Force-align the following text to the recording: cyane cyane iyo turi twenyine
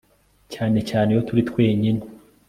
cyane 0.53 0.79
cyane 0.89 1.07
iyo 1.13 1.21
turi 1.27 1.41
twenyine 1.49 2.01